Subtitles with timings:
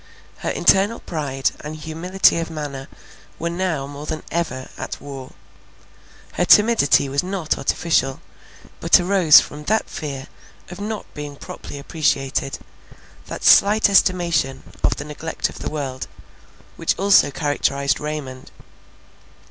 [0.39, 2.87] Her internal pride and humility of manner
[3.37, 5.33] were now more than ever at war.
[6.31, 8.19] Her timidity was not artificial,
[8.79, 10.25] but arose from that fear
[10.71, 12.57] of not being properly appreciated,
[13.27, 16.07] that slight estimation of the neglect of the world,
[16.77, 18.49] which also characterized Raymond.